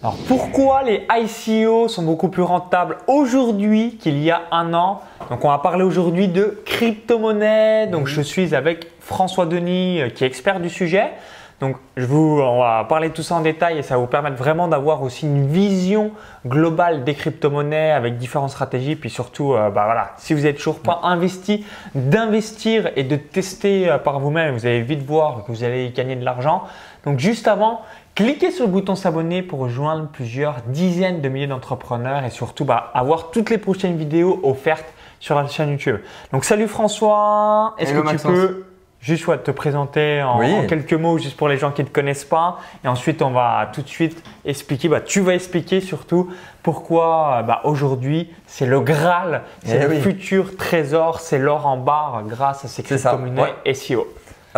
[0.00, 5.00] Alors pourquoi les ICO sont beaucoup plus rentables aujourd'hui qu'il y a un an?
[5.28, 7.88] Donc on va parler aujourd'hui de crypto-monnaie.
[7.88, 11.10] Donc je suis avec François Denis euh, qui est expert du sujet.
[11.58, 14.06] Donc je vous, on va parler de tout ça en détail et ça va vous
[14.06, 16.12] permettre vraiment d'avoir aussi une vision
[16.46, 18.94] globale des crypto-monnaies avec différentes stratégies.
[18.94, 23.90] Puis surtout, euh, bah voilà, si vous n'êtes toujours pas investi, d'investir et de tester
[23.90, 24.54] euh, par vous-même.
[24.54, 26.62] Vous allez vite voir que vous allez gagner de l'argent.
[27.04, 27.80] Donc juste avant,
[28.18, 32.90] Cliquez sur le bouton s'abonner pour rejoindre plusieurs dizaines de milliers d'entrepreneurs et surtout bah,
[32.92, 35.98] avoir toutes les prochaines vidéos offertes sur la chaîne YouTube.
[36.32, 38.66] Donc salut François, est-ce que tu peux
[39.00, 42.58] juste te présenter en, quelques mots juste pour les gens qui ne te connaissent pas?
[42.84, 46.28] Et ensuite on va tout de suite expliquer, bah, tu vas expliquer surtout
[46.64, 52.24] pourquoi bah, aujourd'hui c'est le Graal, c'est eh le futur trésor, c'est l'or en barre
[52.26, 54.08] grâce à ces crypto-monnaies SEO.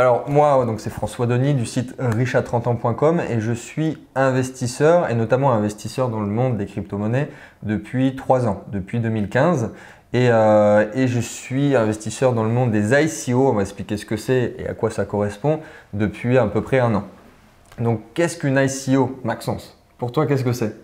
[0.01, 5.53] Alors moi, donc c'est François Denis du site riche30ans.com et je suis investisseur et notamment
[5.53, 7.29] investisseur dans le monde des crypto-monnaies
[7.65, 9.73] depuis trois ans, depuis 2015.
[10.15, 14.17] Euh, et, je suis investisseur dans le monde des ICO, on va expliquer ce que
[14.17, 15.61] c'est et à quoi ça correspond,
[15.93, 17.05] depuis à peu près un an.
[17.79, 20.75] Donc qu'est-ce qu'une ICO, Maxence Pour toi, qu'est-ce que c'est?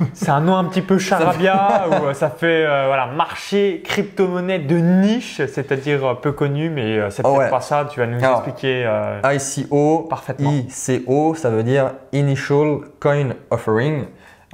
[0.14, 4.58] c'est un nom un petit peu charabia où euh, ça fait euh, voilà, marché crypto-monnaie
[4.58, 7.86] de niche, c'est-à-dire euh, peu connu, mais c'est peut-être pas ça.
[7.90, 8.88] Tu vas nous expliquer.
[9.24, 10.50] ICO, parfaitement.
[10.50, 14.04] ICO, ça veut dire Initial Coin Offering.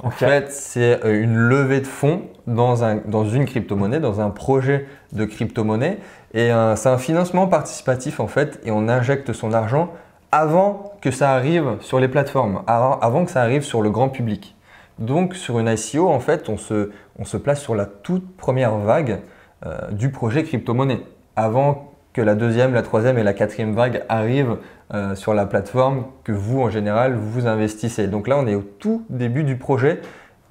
[0.03, 4.87] En fait, c'est une levée de fonds dans, un, dans une crypto-monnaie, dans un projet
[5.11, 5.97] de crypto-monnaie.
[6.33, 9.89] Et c'est un financement participatif en fait, et on injecte son argent
[10.31, 14.56] avant que ça arrive sur les plateformes, avant que ça arrive sur le grand public.
[14.99, 19.21] Donc sur une ICO, en fait, on se, place sur la toute première vague
[19.65, 21.01] euh, du projet crypto-monnaie,
[21.35, 24.57] avant que la deuxième, la troisième et la quatrième vague arrivent
[24.93, 28.07] euh, sur la plateforme que vous, en général, vous investissez.
[28.07, 30.01] Donc là, on est au tout début du projet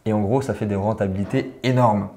[0.05, 2.09] et en gros, ça fait des rentabilités énormes.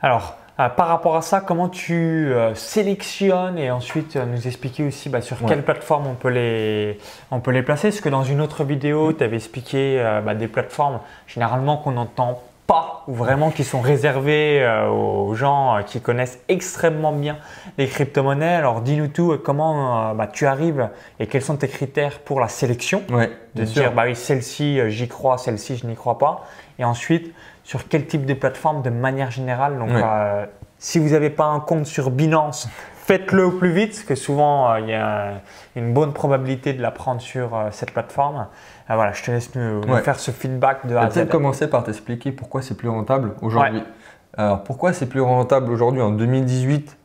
[0.00, 1.94] Alors, par rapport à ça, comment tu
[2.32, 6.98] euh, sélectionnes et ensuite euh, nous expliquer aussi bah, sur quelle plateforme on peut, les,
[7.30, 7.90] on peut les placer?
[7.90, 10.98] Parce que dans une autre vidéo, tu avais expliqué bah, des plateformes
[11.28, 17.38] généralement qu'on n'entend pas ou vraiment qui sont réservées aux gens qui connaissent extrêmement bien
[17.78, 18.56] les crypto-monnaies.
[18.56, 23.04] Alors dis-nous tout, comment bah, tu arrives et quels sont tes critères pour la sélection?
[23.10, 26.44] Ouais, De dire, bah oui, celle-ci j'y crois, celle-ci je n'y crois pas.
[26.78, 27.32] Et ensuite,
[27.68, 29.78] sur quel type de plateforme de manière générale.
[29.78, 30.46] Donc, euh,
[30.78, 32.66] si vous n'avez pas un compte sur Binance,
[33.04, 35.42] faites-le au plus vite, parce que souvent, euh, il y a
[35.76, 38.46] une bonne probabilité de la prendre sur euh, cette plateforme.
[38.88, 42.62] voilà, je te laisse nous, faire ce feedback de A peut-être commencer par t'expliquer pourquoi
[42.62, 43.82] c'est plus rentable aujourd'hui.
[44.34, 46.96] Alors, pourquoi c'est plus rentable aujourd'hui en 2018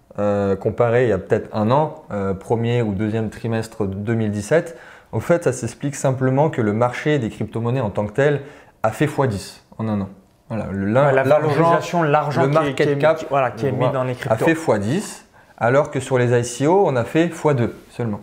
[0.62, 2.06] comparé il y a peut-être un an,
[2.40, 4.78] premier ou deuxième trimestre de 2017
[5.12, 8.44] En fait, ça s'explique simplement que le marché des crypto-monnaies en tant que tel
[8.81, 10.09] a fait x10 en un an.
[10.56, 14.34] Voilà, la valorisation, l'argent qui, qui, est, voilà, qui est mis dans les cryptos.
[14.34, 15.24] a fait x10,
[15.58, 18.22] alors que sur les ICO, on a fait x2 seulement.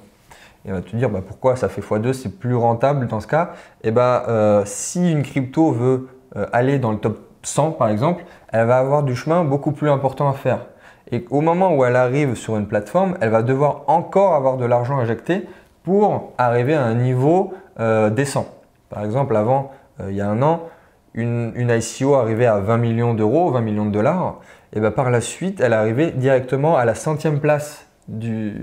[0.64, 3.26] Et on va te dire bah, pourquoi ça fait x2, c'est plus rentable dans ce
[3.26, 3.52] cas?
[3.82, 7.88] Et eh bah, euh, si une crypto veut euh, aller dans le top 100 par
[7.88, 10.66] exemple, elle va avoir du chemin beaucoup plus important à faire.
[11.12, 14.64] Et au moment où elle arrive sur une plateforme, elle va devoir encore avoir de
[14.64, 15.48] l'argent injecté
[15.82, 18.46] pour arriver à un niveau euh, décent.
[18.90, 19.72] Par exemple, avant,
[20.08, 20.62] il y a un an,
[21.14, 24.40] une, ICO arrivait à 20 millions d'euros, 20 millions de dollars,
[24.72, 28.54] et bien par la suite, elle arrivait directement à la centième place du,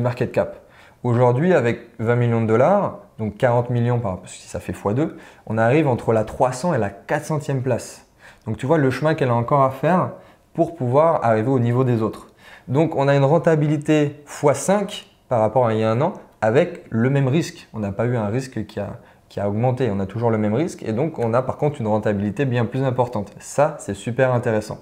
[0.00, 0.60] market cap.
[1.02, 5.10] Aujourd'hui, avec 20 millions de dollars, donc 40 millions, parce que ça fait x2,
[5.46, 8.06] on arrive entre la 300 et la 400e place.
[8.46, 10.10] Donc tu vois le chemin qu'elle a encore à faire
[10.54, 12.28] pour pouvoir arriver au niveau des autres.
[12.68, 16.84] Donc on a une rentabilité x5 par rapport à il y a un an avec
[16.90, 17.68] le même risque.
[17.72, 18.98] On n'a pas eu un risque qui a,
[19.28, 19.90] qui a augmenté.
[19.90, 22.64] On a toujours le même risque et donc on a par contre une rentabilité bien
[22.64, 23.32] plus importante.
[23.38, 24.78] Ça, c'est super intéressant.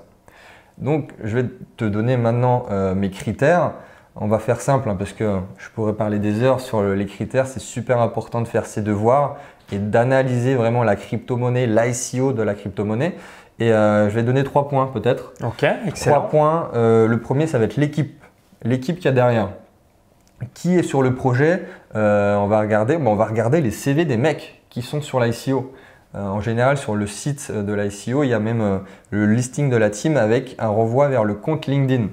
[0.78, 1.46] Donc, je vais
[1.76, 3.72] te donner maintenant euh, mes critères.
[4.16, 7.46] On va faire simple hein, parce que je pourrais parler des heures sur les critères.
[7.46, 9.36] C'est super important de faire ses devoirs
[9.72, 13.14] et d'analyser vraiment la crypto-monnaie, l'ICO de la crypto-monnaie.
[13.60, 15.32] Et euh, je vais donner trois points peut-être.
[15.42, 16.16] Ok, excellent.
[16.16, 16.70] Trois points.
[16.74, 18.22] Euh, le premier, ça va être l'équipe.
[18.62, 19.50] L'équipe qu'il y a derrière
[20.52, 21.62] qui est sur le projet,
[21.96, 25.72] euh, on, va regarder, on va regarder les CV des mecs qui sont sur l'ICO.
[26.14, 28.78] Euh, en général, sur le site de l'ICO, il y a même euh,
[29.10, 32.08] le listing de la team avec un renvoi vers le compte LinkedIn.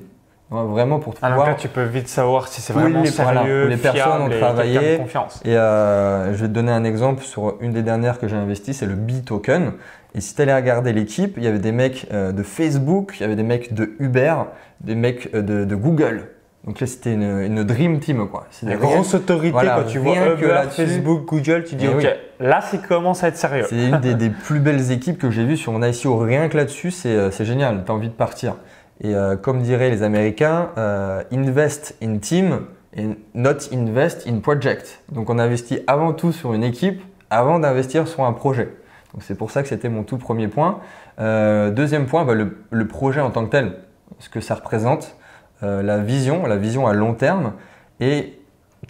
[0.50, 1.56] Vraiment pour ah, voir.
[1.56, 5.00] tu peux vite savoir si c'est vraiment les, sérieux, les personnes ont travaillé.
[5.46, 8.86] Et je vais te donner un exemple sur une des dernières que j'ai investi, c'est
[8.86, 9.72] le B-Token.
[10.14, 13.24] Et si tu allais regarder l'équipe, il y avait des mecs de Facebook, il y
[13.24, 14.36] avait des mecs de Uber,
[14.82, 16.28] des mecs de Google
[16.66, 18.42] Donc là, c'était une, une dream team, quoi.
[18.42, 20.46] Une C'était grosse autorité voilà, quand tu vois Uber.
[20.70, 22.08] Facebook, Google, tu dis Eh ok, oui.
[22.48, 23.66] là c'est commence à être sérieux.
[23.68, 26.18] C'est une des, des plus belles équipes que j'ai vues sur un ICO.
[26.18, 27.84] Rien que là-dessus, c'est euh, c'est génial.
[27.84, 28.56] Tu as envie de partir.
[29.04, 32.60] Et euh, comme diraient les Américains, euh, invest in team
[32.96, 35.02] and not invest in project.
[35.12, 38.70] Donc on investit avant tout sur une équipe avant d'investir sur un projet.
[39.14, 40.80] Donc c'est pour ça que c'était mon tout premier point.
[41.20, 43.74] Euh, deuxième point, bah, le, le projet en tant que tel,
[44.20, 45.16] ce que ça représente,
[45.64, 47.54] euh, la vision, la vision à long terme
[48.00, 48.40] et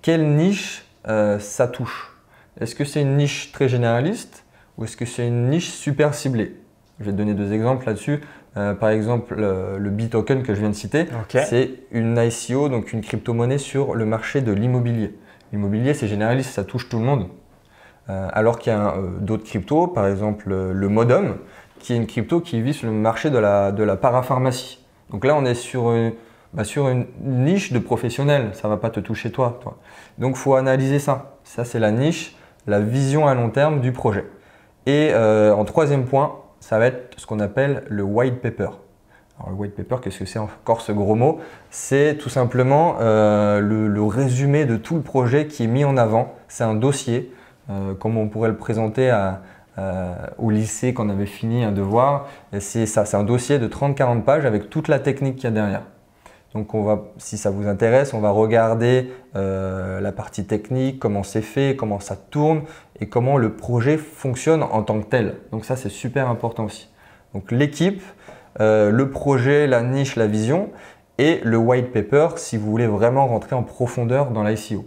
[0.01, 2.15] quelle niche euh, ça touche.
[2.59, 4.45] Est-ce que c'est une niche très généraliste
[4.77, 6.55] ou est-ce que c'est une niche super ciblée?
[6.99, 8.21] Je vais te donner deux exemples là-dessus.
[8.57, 12.93] Euh, par exemple, le, le B-token que je viens de citer, c'est une ICO, donc
[12.93, 15.15] une crypto-monnaie sur le marché de l'immobilier.
[15.51, 17.27] L'immobilier, c'est généraliste, ça touche tout le monde.
[18.09, 21.37] Euh, alors qu'il y a euh, d'autres cryptos, par exemple le Modum,
[21.79, 24.85] qui est une crypto qui vise le marché de la, de la parapharmacie.
[25.09, 26.13] Donc là, on est sur une,
[26.53, 29.59] bah, sur une niche de professionnels, ça ne va pas te toucher toi.
[29.61, 29.77] toi.
[30.17, 31.37] Donc faut analyser ça.
[31.43, 32.35] Ça, c'est la niche,
[32.67, 34.25] la vision à long terme du projet.
[34.85, 38.69] Et euh, en troisième point, ça va être ce qu'on appelle le white paper.
[39.39, 41.39] Alors, le white paper, qu'est-ce que c'est encore ce gros mot?
[41.69, 45.97] C'est tout simplement euh, le, le résumé de tout le projet qui est mis en
[45.97, 46.35] avant.
[46.47, 47.33] C'est un dossier,
[47.69, 49.41] euh, comme on pourrait le présenter à,
[49.79, 52.27] euh, au lycée quand on avait fini un devoir.
[52.59, 55.51] C'est ça, c'est un dossier de 30-40 pages avec toute la technique qu'il y a
[55.51, 55.83] derrière.
[56.53, 61.23] Donc, on va, si ça vous intéresse, on va regarder euh, la partie technique, comment
[61.23, 62.63] c'est fait, comment ça tourne
[62.99, 65.35] et comment le projet fonctionne en tant que tel.
[65.51, 66.89] Donc, ça, c'est super important aussi.
[67.33, 68.03] Donc, l'équipe,
[68.59, 70.69] euh, le projet, la niche, la vision
[71.17, 74.85] et le white paper si vous voulez vraiment rentrer en profondeur dans l'ICO.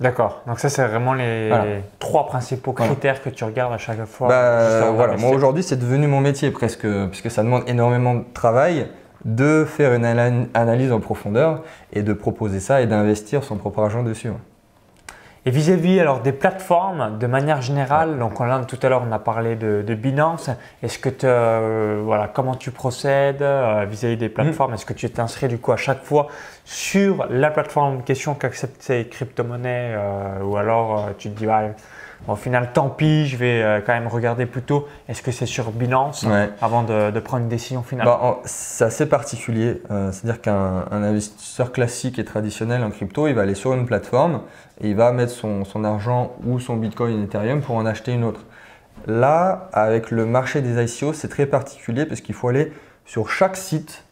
[0.00, 0.42] D'accord.
[0.46, 1.64] Donc ça c'est vraiment les Voilà.
[2.00, 2.92] trois principaux Voilà.
[2.92, 4.28] critères que tu regardes à chaque fois.
[4.28, 8.88] Bah, voilà, moi aujourd'hui c'est devenu mon métier presque, puisque ça demande énormément de travail
[9.24, 13.80] de faire une ana- analyse en profondeur et de proposer ça et d'investir son propre
[13.80, 14.30] argent dessus.
[15.44, 19.18] Et vis-à-vis alors des plateformes, de manière générale, donc là, tout à l'heure on a
[19.18, 20.50] parlé de, de Binance.
[20.84, 25.10] Est-ce que tu, euh, voilà, comment tu procèdes euh, vis-à-vis des plateformes Est-ce que tu
[25.10, 26.28] t'inscris du coup à chaque fois
[26.64, 31.36] sur la plateforme en question qui accepte ces crypto-monnaies euh, ou alors euh, tu te
[31.36, 31.46] dis
[32.28, 34.86] au final tant pis, je vais euh, quand même regarder plutôt.
[35.08, 36.50] Est-ce que c'est sur Binance Ouais.
[36.60, 39.82] avant de, de prendre une décision finale Bah, c'est assez particulier.
[39.90, 43.86] Euh, C'est-à-dire qu'un un investisseur classique et traditionnel en crypto, il va aller sur une
[43.86, 44.42] plateforme
[44.80, 48.24] et il va mettre son, son argent ou son Bitcoin Ethereum pour en acheter une
[48.24, 48.40] autre.
[49.06, 52.72] Là, avec le marché des ICO, c'est très particulier parce qu'il faut aller
[53.04, 54.04] sur chaque site,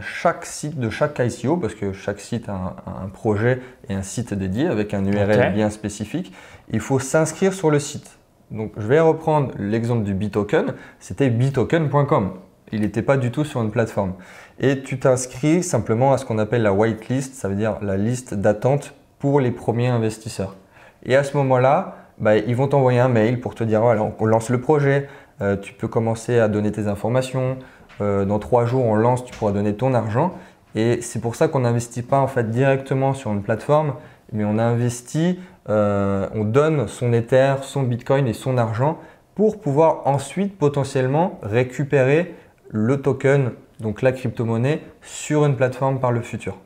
[0.00, 4.02] chaque site de chaque ICO, parce que chaque site a un, un projet et un
[4.02, 6.32] site dédié avec un URL bien spécifique.
[6.70, 8.18] Il faut s'inscrire sur le site.
[8.50, 10.74] Donc, je vais reprendre l'exemple du Bitoken.
[11.00, 12.32] C'était bitoken.com.
[12.72, 14.14] Il n'était pas du tout sur une plateforme.
[14.58, 18.34] Et tu t'inscris simplement à ce qu'on appelle la whitelist, ça veut dire la liste
[18.34, 20.56] d'attente pour les premiers investisseurs.
[21.04, 24.24] Et à ce moment-là, bah, ils vont t'envoyer un mail pour te dire voilà, on
[24.24, 25.08] lance le projet,
[25.42, 27.58] euh, tu peux commencer à donner tes informations.
[28.00, 30.32] Euh, dans trois jours, on lance, tu pourras donner ton argent.
[30.74, 33.94] Et c'est pour ça qu'on n'investit pas en fait directement sur une plateforme,
[34.32, 38.98] mais on investit, euh, on donne son Ether, son Bitcoin et son argent
[39.34, 42.34] pour pouvoir ensuite potentiellement récupérer
[42.68, 46.56] le token, donc la crypto-monnaie, sur une plateforme par le futur.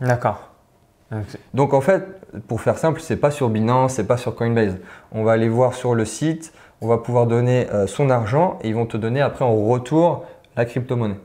[0.00, 0.50] D'accord.
[1.54, 2.04] Donc, en fait,
[2.46, 4.76] pour faire simple, c'est pas sur Binance, c'est pas sur Coinbase.
[5.12, 8.68] On va aller voir sur le site, on va pouvoir donner euh, son argent et
[8.68, 10.26] ils vont te donner après en retour
[10.58, 11.18] la crypto-monnaie.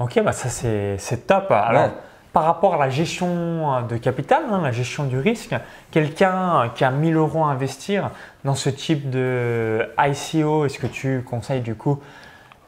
[0.00, 1.50] Ok, bah ça c'est top.
[1.50, 1.90] Alors, Ouais.
[2.32, 5.54] par rapport à la gestion euh, de capital, hein, la gestion du risque,
[5.90, 8.10] quelqu'un qui a 1000 euros à investir
[8.44, 12.00] dans ce type de ICO, est-ce que tu conseilles du coup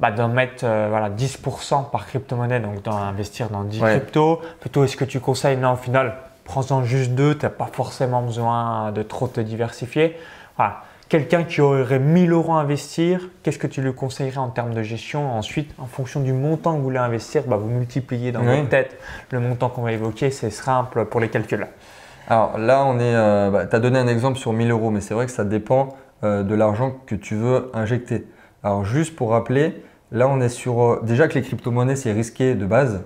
[0.00, 3.90] bah, d'en mettre euh, voilà, 10% par crypto-monnaie, donc d'investir dans 10 Ouais.
[3.90, 4.40] cryptos?
[4.60, 8.22] Plutôt, est-ce que tu conseilles, non, au final, prends-en juste deux, tu n'as pas forcément
[8.22, 10.18] besoin de trop te diversifier
[10.56, 10.82] voilà.
[11.10, 14.82] Quelqu'un qui aurait 1000 euros à investir, qu'est-ce que tu lui conseillerais en termes de
[14.84, 18.56] gestion Ensuite, en fonction du montant que vous voulez investir, bah, vous multipliez dans Oui.
[18.58, 18.96] votre tête
[19.32, 21.66] le montant qu'on va évoquer, c'est simple pour les calculs.
[22.28, 25.00] Alors là, on est, euh, bah, tu as donné un exemple sur 1000 euros, mais
[25.00, 25.88] c'est vrai que ça dépend
[26.22, 28.28] euh, de l'argent que tu veux injecter.
[28.62, 32.54] Alors juste pour rappeler, là on est sur, euh, déjà que les crypto-monnaies c'est risqué
[32.54, 33.02] de base,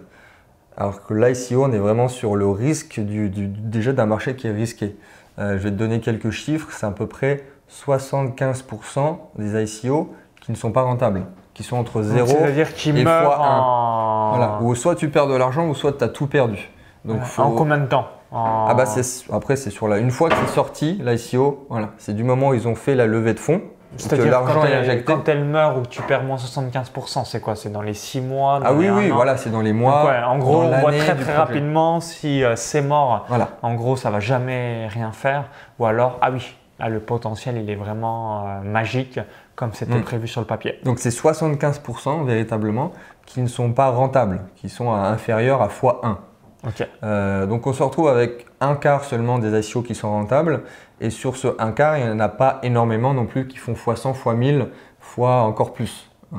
[0.77, 4.47] alors que l'ICO on est vraiment sur le risque du, du- déjà d'un marché qui
[4.47, 4.95] est risqué.
[5.39, 10.53] Euh, je vais te donner quelques chiffres, c'est à peu près 75% des ICO qui
[10.53, 11.23] ne sont pas rentables,
[11.55, 13.59] qui sont entre Donc, 0 C'est-à-dire qu'il et meurt fois un.
[13.61, 14.31] en...
[14.37, 16.71] voilà, ou soit tu perds de l'argent ou soit tu as tout perdu.
[17.05, 18.85] Donc en faut- combien de temps En- ah bah
[19.33, 22.55] après c'est sur la une fois que c'est sorti l'ICO, voilà, c'est du moment où
[22.55, 23.61] ils ont fait la levée de fonds,
[23.97, 25.05] C'est-à-dire l'argent est injecté.
[25.05, 27.55] quand elle meurt ou que tu perds moins 75%, c'est quoi?
[27.55, 30.05] C'est dans les 6 mois Ah oui, oui, an voilà, c'est dans les Donc mois.
[30.07, 33.25] ouais, en gros, on voit très très rapidement si euh, c'est mort.
[33.29, 33.51] Voilà.
[33.63, 35.45] En gros, ça va jamais rien faire.
[35.79, 39.21] Ou alors, ah oui, là, le potentiel, il est vraiment euh, magique
[39.55, 40.03] comme c'était Mm.
[40.03, 40.81] prévu sur le papier.
[40.85, 42.93] Donc c'est 75% véritablement
[43.27, 46.19] qui ne sont pas rentables, qui sont à- inférieurs à x1.
[46.67, 46.89] Ok.
[47.03, 50.63] Euh, donc on se retrouve avec un quart seulement des ICO qui sont rentables.
[51.01, 53.75] Et sur ce un quart, il n'y en a pas énormément non plus qui font
[53.75, 56.11] x100, x1000, fois encore plus.
[56.33, 56.37] Euh,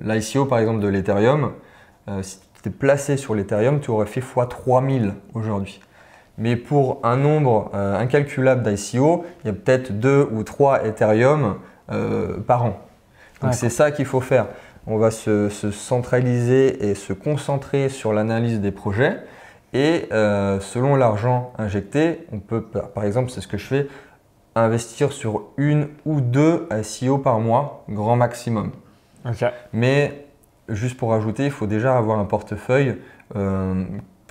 [0.00, 1.52] L'ICO par exemple de l'Ethereum,
[2.22, 5.80] si tu étais placé sur l'Ethereum, tu aurais fait x3000 aujourd'hui.
[6.38, 11.56] Mais pour un nombre euh, incalculable d'ICO, il y a peut-être deux ou trois Ethereum
[11.90, 12.80] euh, par an.
[13.42, 14.46] Donc c'est ça qu'il faut faire.
[14.86, 19.18] On va se, se centraliser et se concentrer sur l'analyse des projets.
[19.72, 23.88] Et euh, selon l'argent injecté, on peut, par exemple, c'est ce que je fais,
[24.54, 28.72] investir sur une ou deux ICO par mois, grand maximum.
[29.72, 30.26] Mais
[30.68, 32.96] juste pour ajouter, il faut déjà avoir un portefeuille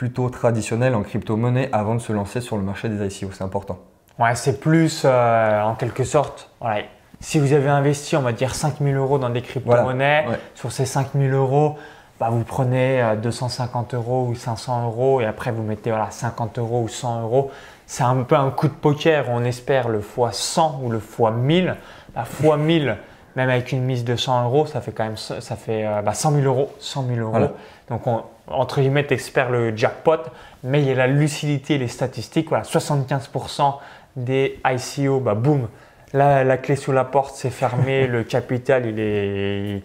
[0.02, 3.30] plutôt traditionnel en crypto-monnaie avant de se lancer sur le marché des ICO.
[3.34, 3.78] C'est important.
[4.18, 6.50] Ouais, c'est plus euh, en quelque sorte.
[6.60, 6.82] voilà,
[7.20, 10.40] Si vous avez investi, on va dire 5000 euros dans des crypto-monnaies, ouais.
[10.56, 11.78] sur ces 5000 euros,
[12.20, 16.58] bah, vous prenez euh, 250 euros ou 500 euros et après vous mettez voilà, 50
[16.58, 17.52] euros ou 100 euros.
[17.86, 19.26] C'est un peu un coup de poker.
[19.30, 21.76] On espère le fois 100 ou le fois 1000.
[22.16, 22.98] La fois 1000,
[23.36, 26.14] même avec une mise de 100 euros, ça fait quand même ça fait euh, bah,
[26.14, 26.72] 100 000 euros.
[26.80, 27.32] 100 000 euros.
[27.32, 27.52] Voilà.
[27.90, 30.18] Donc, on, entre guillemets, t'espères le jackpot,
[30.64, 32.50] mais il y a la lucidité et les statistiques.
[32.50, 33.76] Voilà, 75%
[34.16, 35.68] des ICO, bah, boum,
[36.14, 39.82] la, la clé sous la porte, c'est fermé, le capital, il est,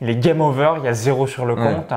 [0.00, 1.62] il est game over, il y a zéro sur le Ouais.
[1.62, 1.92] compte,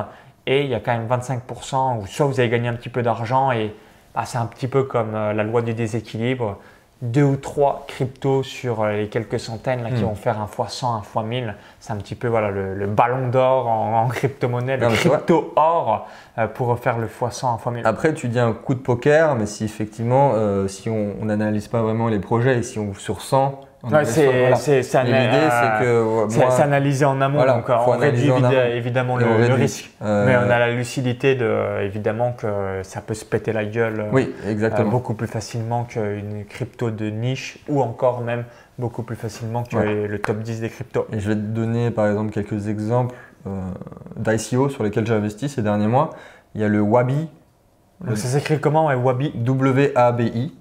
[0.47, 3.01] et il y a quand même 25% où soit vous avez gagné un petit peu
[3.01, 3.73] d'argent, et
[4.13, 6.57] bah, c'est un petit peu comme euh, la loi du déséquilibre.
[7.05, 10.05] Deux ou trois cryptos sur euh, les quelques centaines là, qui Mm.
[10.05, 11.55] vont faire un fois 100, un fois 1000.
[11.79, 16.07] C'est un petit peu voilà, le, le ballon d'or en, en crypto-monnaie, le crypto-or
[16.37, 17.85] euh, pour faire le fois 100, un fois 1000.
[17.85, 21.81] Après, tu dis un coup de poker, mais si effectivement, euh, si on n'analyse pas
[21.81, 24.57] vraiment les projets et si on sur 100, on Ouais, c'est voilà.
[25.81, 28.75] euh, analysé en amont, Voilà, donc euh, on réduit analyser en amont.
[28.75, 29.53] évidemment le, réduit.
[29.53, 29.91] risque.
[30.01, 32.47] Euh, Mais on a la lucidité de évidemment que
[32.83, 37.59] ça peut se péter la gueule euh, euh, beaucoup plus facilement qu'une crypto de niche
[37.69, 38.45] ou encore même
[38.79, 40.07] beaucoup plus facilement que Ouais.
[40.07, 41.07] le top 10 des cryptos.
[41.13, 43.15] Et je vais te donner par exemple quelques exemples
[43.47, 43.61] euh,
[44.17, 46.09] d'ICO sur lesquels j'ai investi ces derniers mois.
[46.55, 47.29] Il y a le Wabi,
[48.01, 49.31] Donc ça s'écrit comment ouais, Wabi?
[49.35, 50.53] W-A-B-I.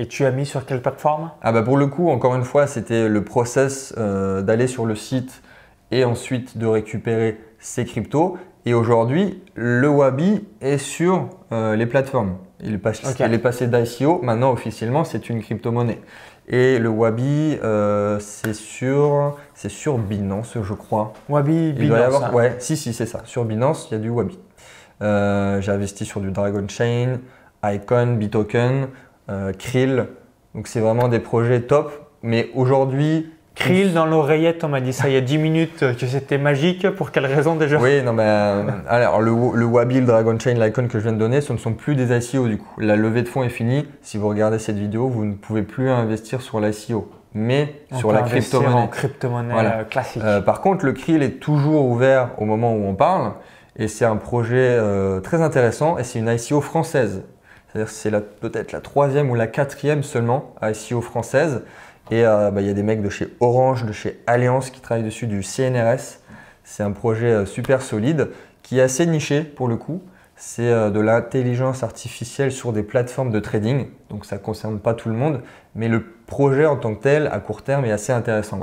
[0.00, 1.30] Et tu as mis sur quelle plateforme?
[1.42, 4.94] Ah bah pour le coup, encore une fois, c'était le process euh, d'aller sur le
[4.94, 5.42] site
[5.90, 8.38] et ensuite de récupérer ces cryptos.
[8.64, 12.38] Et aujourd'hui, le Wabi est sur euh, les plateformes.
[12.62, 16.00] Il est, passé d'ICO, maintenant officiellement c'est une crypto-monnaie.
[16.48, 19.36] Et le Wabi, euh, c'est sur,
[19.98, 21.12] Binance, je crois.
[21.28, 22.04] Wabi, Il doit y Binance.
[22.06, 22.34] avoir, hein.
[22.34, 23.20] ouais, si, si, c'est ça.
[23.26, 24.38] Sur Binance, il y a du Wabi.
[25.02, 27.18] Euh, J'ai investi sur du Dragon Chain,
[27.62, 28.88] Icon, Bitoken,
[29.58, 30.06] Krill.
[30.54, 31.92] Donc, c'est vraiment des projets top.
[32.22, 33.30] Mais aujourd'hui.
[33.56, 36.88] Krill dans l'oreillette, on m'a dit ça il y a 10 minutes que c'était magique.
[36.90, 37.78] Pour quelle raison déjà?
[37.78, 38.22] Oui, non, mais.
[38.24, 41.52] euh, alors, le, le Wabi, le Dragon Chain, l'Icon que je viens de donner, ce
[41.52, 42.68] ne sont plus des ICO du coup.
[42.80, 43.86] La levée de fonds est finie.
[44.02, 48.12] Si vous regardez cette vidéo, vous ne pouvez plus investir sur l'ICO, mais On sur
[48.12, 48.88] la crypto-monnaie.
[48.90, 49.78] crypto-monnaie Voilà.
[49.80, 50.22] euh, classique.
[50.24, 53.32] Euh, par contre, le Krill est toujours ouvert au moment où on parle
[53.76, 57.24] et c'est un projet euh, très intéressant et c'est une ICO française.
[57.72, 58.10] C'est-à-dire c'est
[58.40, 61.62] peut-être la troisième ou la quatrième seulement ICO française.
[62.10, 64.80] Et euh, bah, il y a des mecs de chez Orange, de chez Allianz qui
[64.80, 66.18] travaillent dessus, du CNRS.
[66.64, 68.30] C'est un projet euh, super solide
[68.62, 70.02] qui est assez niché pour le coup.
[70.34, 73.88] C'est euh, de l'intelligence artificielle sur des plateformes de trading.
[74.08, 75.40] Donc ça ne concerne pas tout le monde.
[75.76, 78.58] Mais le projet en tant que tel, à court terme, est assez intéressant.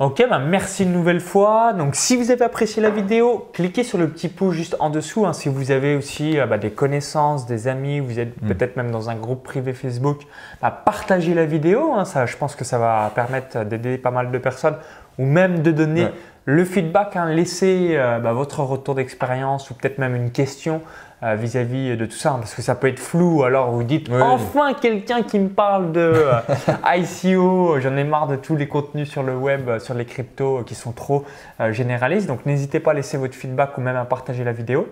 [0.00, 1.72] Ok, bah merci une nouvelle fois.
[1.72, 5.24] Donc, si vous avez apprécié la vidéo, cliquez sur le petit pouce juste en dessous.
[5.24, 5.32] hein.
[5.32, 8.48] si vous avez aussi euh, bah, des connaissances, des amis, vous êtes Mm.
[8.48, 10.22] peut-être même dans un groupe privé Facebook,
[10.60, 11.92] bah, partagez la vidéo.
[11.96, 12.04] hein.
[12.04, 14.76] ça, je pense que ça va permettre d'aider pas mal de personnes
[15.16, 16.12] ou même de donner Ouais.
[16.46, 17.16] Le feedback.
[17.16, 17.26] hein.
[17.30, 20.82] laissez euh, bah, votre retour d'expérience ou peut-être même une question
[21.22, 23.44] euh, vis-à-vis de tout ça, hein, parce que ça peut être flou.
[23.44, 24.20] Alors vous dites Oui.
[24.20, 26.40] enfin quelqu'un qui me parle de euh,
[26.96, 30.74] ICO, j'en ai marre de tous les contenus sur le web, sur les cryptos qui
[30.74, 31.24] sont trop
[31.70, 32.26] généralistes.
[32.26, 34.86] Donc n'hésitez pas à laisser votre feedback ou même à partager la vidéo.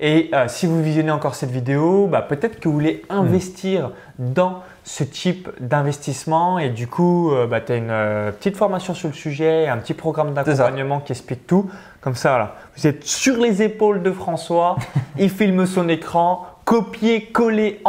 [0.00, 5.04] Et si vous visionnez encore cette vidéo, bah, peut-être que vous voulez investir dans ce
[5.04, 9.68] type d'investissement et du coup, bah, tu as une euh, petite formation sur le sujet,
[9.68, 11.70] un petit programme d'accompagnement qui explique tout.
[12.00, 14.76] Comme ça, vous êtes sur les épaules de François,
[15.18, 17.80] il filme son écran, copier, coller,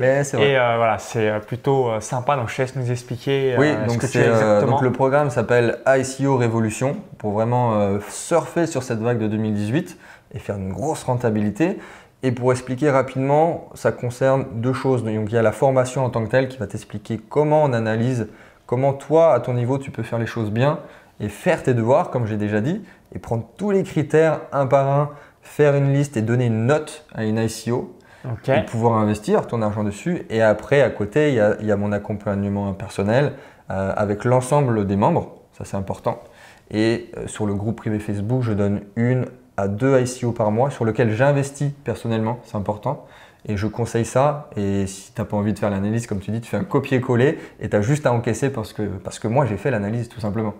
[0.00, 0.50] Mais vrai.
[0.50, 2.36] Et euh, voilà, c'est euh, plutôt euh, sympa.
[2.36, 4.72] Donc, je laisse nous expliquer Oui, euh, ce donc, que tu euh, exactement.
[4.72, 9.98] donc le programme s'appelle ICO Révolution pour vraiment euh, surfer sur cette vague de 2018
[10.34, 11.78] et faire une grosse rentabilité.
[12.22, 15.04] Et pour expliquer rapidement, ça concerne deux choses.
[15.04, 17.72] Donc il y a la formation en tant que telle qui va t'expliquer comment on
[17.72, 18.28] analyse,
[18.66, 20.80] comment toi, à ton niveau, tu peux faire les choses bien
[21.20, 22.82] et faire tes devoirs, comme j'ai déjà dit,
[23.14, 25.10] et prendre tous les critères un par un,
[25.42, 27.94] faire une liste et donner une note à une ICO
[28.24, 28.48] Ok.
[28.48, 30.22] et pouvoir investir ton argent dessus.
[30.28, 33.32] Et après, à côté, il y a, il y a mon accompagnement personnel
[33.70, 35.36] euh, avec l'ensemble des membres.
[35.52, 36.22] Ça, c'est important.
[36.70, 39.26] Et euh, sur le groupe privé Facebook, je donne une
[39.58, 42.38] à deux ICO par mois sur lequel j'investis personnellement.
[42.44, 43.06] C'est important.
[43.46, 44.50] Et je conseille ça.
[44.56, 46.64] Et si tu n'as pas envie de faire l'analyse, comme tu dis, tu fais un
[46.64, 50.08] copier-coller et tu as juste à encaisser parce que, parce que moi, j'ai fait l'analyse
[50.08, 50.54] tout simplement.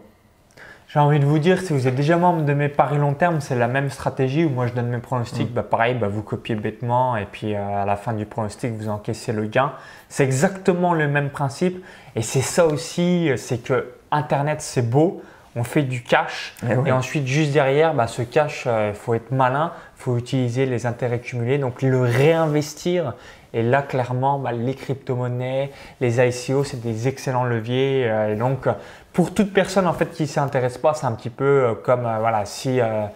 [0.88, 3.40] J'ai envie de vous dire, si vous êtes déjà membre de mes paris long terme,
[3.40, 5.52] c'est la même stratégie où moi je donne mes pronostics.
[5.52, 8.88] Bah, pareil, bah, vous copiez bêtement et puis euh, à la fin du pronostic, vous
[8.88, 9.72] encaissez le gain.
[10.08, 11.84] C'est exactement le même principe.
[12.16, 15.20] Et c'est ça aussi, euh, c'est que Internet c'est beau,
[15.58, 16.54] on fait du cash.
[16.62, 16.88] Eh ouais.
[16.88, 20.86] Et ensuite, juste derrière, bah, ce cash, il faut être malin, il faut utiliser les
[20.86, 23.14] intérêts cumulés, donc le réinvestir.
[23.54, 28.04] Et là, clairement, bah, les crypto-monnaies, les ICO, c'est des excellents leviers.
[28.06, 28.72] euh, et donc, euh,
[29.12, 32.06] pour toute personne en fait qui ne s'intéresse pas, c'est un petit peu euh, comme
[32.06, 33.06] euh, voilà, si euh,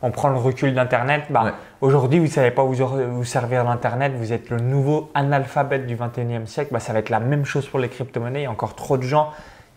[0.00, 1.24] on prend le recul d'Internet.
[1.30, 1.50] Bah, Ouais.
[1.82, 5.94] Aujourd'hui, vous ne savez pas vous, vous servir d'Internet, vous êtes le nouveau analphabète du
[5.96, 6.70] 21e siècle.
[6.72, 8.40] Bah, ça va être la même chose pour les crypto-monnaies.
[8.40, 9.30] Il y a encore trop de gens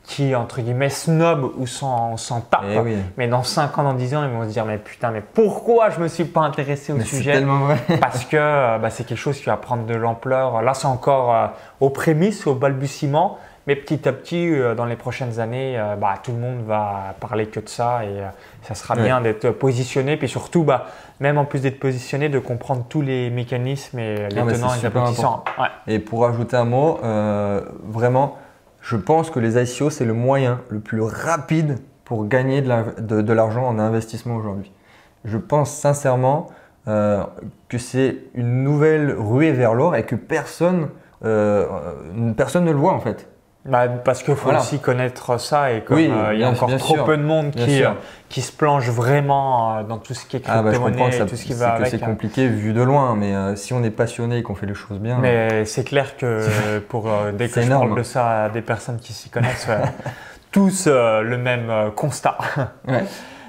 [0.06, 2.16] qui, entre guillemets, snob ou s'en
[2.50, 2.64] tapent.
[2.72, 2.96] Eh oui.
[3.18, 5.90] Mais dans 5 ans, dans 10 ans, ils vont se dire Mais putain, mais pourquoi
[5.90, 7.78] je ne me suis pas intéressé au Mais sujet tellement vrai.
[8.00, 10.62] Parce que euh, bah, c'est quelque chose qui va prendre de l'ampleur.
[10.62, 11.48] Là, c'est encore euh,
[11.80, 13.38] aux prémices, au balbutiement.
[13.68, 17.16] Mais petit à petit, euh, dans les prochaines années, euh, bah, tout le monde va
[17.20, 18.22] parler que de ça et
[18.62, 19.02] ça sera Ouais.
[19.02, 20.18] bien d'être positionné.
[20.18, 20.86] Puis surtout, bah,
[21.20, 24.72] même en plus d'être positionné, de comprendre tous les mécanismes et les Ah, mais tenants
[24.72, 25.44] et les aboutissants.
[25.60, 25.66] Ouais.
[25.88, 27.00] Et pour ajouter un mot,
[27.84, 28.38] vraiment,
[28.88, 32.84] je pense que les ICO, c'est le moyen le plus rapide pour gagner de la-
[32.84, 34.72] de de l'argent en investissement aujourd'hui.
[35.26, 36.48] Je pense sincèrement
[36.88, 37.24] euh,
[37.68, 40.90] que c'est une nouvelle ruée vers l'or et que personne,
[41.24, 41.66] euh,
[42.16, 43.28] euh, personne ne le voit en fait.
[43.68, 44.60] Bah, parce qu'il faut Voilà.
[44.60, 47.04] aussi connaître ça et comme Oui, euh, il y a bien- encore bien trop sûr.
[47.06, 47.90] peu de monde qui, euh,
[48.30, 51.36] qui se plonge vraiment euh, dans tout ce qui est Ah bah, crypto-monnaie et tout
[51.36, 51.88] ce qui c'est- va avec.
[51.88, 52.06] c'est hein.
[52.06, 55.00] compliqué vu de loin, mais euh, si on est passionné et qu'on fait les choses
[55.00, 56.42] bien, Mais c'est clair que
[56.90, 57.88] pour dès que je énorme.
[57.88, 59.68] parle de ça à des personnes qui s'y connaissent,
[60.52, 62.38] tous le même constat.
[62.88, 63.04] ouais.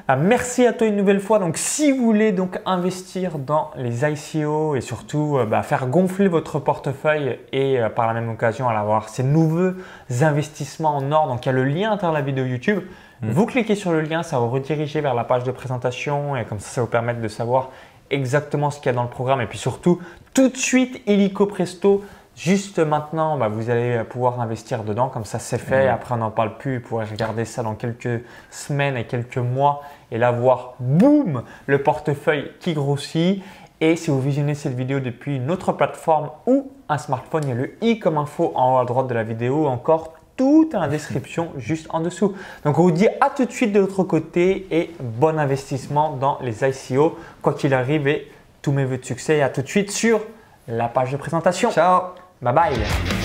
[0.08, 1.40] Ah, Merci à toi une nouvelle fois.
[1.40, 6.28] Donc, si vous voulez donc investir dans les ICO et surtout euh, bah, faire gonfler
[6.28, 9.72] votre portefeuille et euh, par la même occasion avoir ces nouveaux
[10.20, 12.84] investissements en or, donc il y a le lien à l'intérieur de la vidéo YouTube.
[13.20, 13.30] Mm.
[13.30, 16.44] Vous cliquez sur le lien, ça va vous rediriger vers la page de présentation et
[16.44, 17.70] comme ça, ça va vous permettre de savoir
[18.08, 20.00] exactement ce qu'il y a dans le programme et puis surtout
[20.34, 22.04] tout de suite illico presto.
[22.36, 25.86] Juste maintenant, bah, vous allez pouvoir investir dedans, comme ça c'est fait.
[25.86, 25.94] Mhm.
[25.94, 26.78] Après, on n'en parle plus.
[26.78, 31.82] Vous pourrez regarder ça dans quelques semaines et quelques mois et là voir, boum, le
[31.82, 33.42] portefeuille qui grossit.
[33.80, 37.52] Et si vous visionnez cette vidéo depuis une autre plateforme ou un smartphone, il y
[37.52, 40.80] a le i comme info en haut à droite de la vidéo, encore tout dans
[40.80, 42.34] la description juste en dessous.
[42.64, 46.38] Donc on vous dit à tout de suite de l'autre côté et bon investissement dans
[46.42, 49.38] les ICO, quoi qu'il arrive et tous mes voeux de succès.
[49.38, 50.20] Et à tout de suite sur
[50.68, 51.70] la page de présentation.
[51.70, 53.15] Ciao 拜拜。